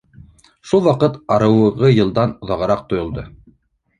Шул 0.69 0.79
ваҡыт 0.87 1.19
арауығы 1.35 1.91
йылдан 1.97 2.33
оҙағыраҡ 2.47 2.83
тойолдо. 2.95 3.27